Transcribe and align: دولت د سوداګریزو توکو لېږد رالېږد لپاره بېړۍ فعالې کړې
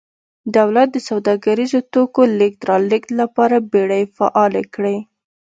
دولت 0.57 0.87
د 0.93 0.97
سوداګریزو 1.09 1.79
توکو 1.93 2.21
لېږد 2.39 2.61
رالېږد 2.69 3.09
لپاره 3.21 3.55
بېړۍ 3.71 4.03
فعالې 4.17 4.63
کړې 4.73 4.97